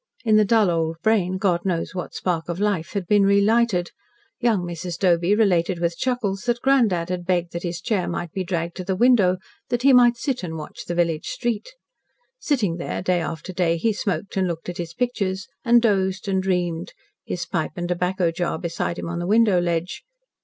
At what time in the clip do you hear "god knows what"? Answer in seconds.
1.37-2.15